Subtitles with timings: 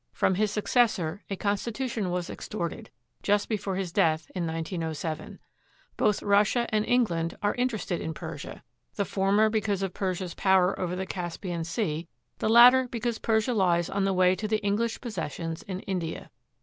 [0.13, 2.89] From his successor a constitution was extorted
[3.21, 5.37] just before his death in 1907.
[5.95, 8.63] Both Russia and England are interested in Persia:
[8.95, 12.07] the former because of Persia's power over the Caspian Sea;
[12.39, 16.31] the latter because Persia lies on the way to the English possessions in India.